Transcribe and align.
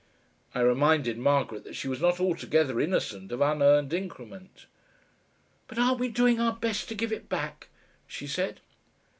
I 0.55 0.61
reminded 0.61 1.19
Margaret 1.19 1.63
that 1.63 1.75
she 1.75 1.87
was 1.87 2.01
not 2.01 2.19
altogether 2.19 2.81
innocent 2.81 3.31
of 3.31 3.39
unearned 3.39 3.93
increment. 3.93 4.65
"But 5.67 5.77
aren't 5.77 5.99
we 5.99 6.07
doing 6.09 6.39
our 6.39 6.53
best 6.55 6.89
to 6.89 6.95
give 6.95 7.11
it 7.13 7.29
back?" 7.29 7.67
she 8.07 8.25
said. 8.25 8.61